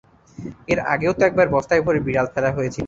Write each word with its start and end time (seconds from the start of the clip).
এর 0.71 0.79
আগেও 0.93 1.13
তো 1.17 1.21
একবার 1.25 1.47
বস্তায় 1.55 1.81
ভরে 1.85 1.99
বিড়াল 2.07 2.27
ফেলা 2.33 2.49
হয়েছে। 2.57 2.79